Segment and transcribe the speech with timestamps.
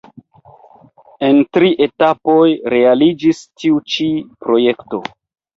[1.27, 2.39] En tri etapoj
[2.75, 4.09] realiĝis tiu ĉi
[4.47, 5.03] projekto.